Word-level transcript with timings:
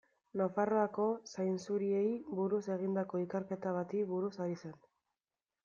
Nafarroako 0.39 1.03
zainzuriei 1.33 2.07
buruz 2.41 2.63
egindako 2.77 3.23
ikerketa 3.27 3.77
bati 3.79 4.05
buruz 4.15 4.35
ari 4.49 4.61
zen. 4.67 4.77